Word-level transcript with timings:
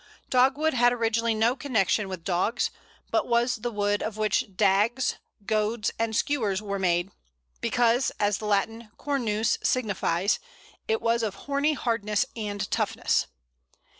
Dogwood 0.31 0.73
had 0.73 0.91
originally 0.91 1.35
no 1.35 1.55
connection 1.55 2.09
with 2.09 2.23
dogs, 2.23 2.71
but 3.11 3.27
was 3.27 3.57
the 3.57 3.69
wood 3.69 4.01
of 4.01 4.17
which 4.17 4.55
dags, 4.55 5.17
goads, 5.45 5.91
and 5.99 6.15
skewers 6.15 6.59
were 6.59 6.79
made, 6.79 7.11
because, 7.59 8.11
as 8.19 8.39
the 8.39 8.45
Latin 8.45 8.89
Cornus 8.97 9.59
signifies, 9.61 10.39
it 10.87 11.03
was 11.03 11.21
of 11.21 11.35
horny 11.45 11.73
hardness 11.73 12.25
and 12.35 12.67
toughness. 12.71 13.27